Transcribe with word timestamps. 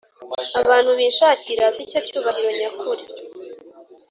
abantu 0.61 0.91
bishakira 0.99 1.63
si 1.75 1.83
cyo 1.91 1.99
cyubahiro 2.07 2.49
nyakuri 2.59 3.05